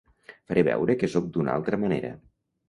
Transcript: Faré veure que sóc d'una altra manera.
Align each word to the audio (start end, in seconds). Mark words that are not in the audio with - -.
Faré 0.51 0.63
veure 0.67 0.95
que 1.03 1.09
sóc 1.17 1.27
d'una 1.37 1.53
altra 1.59 1.81
manera. 1.85 2.13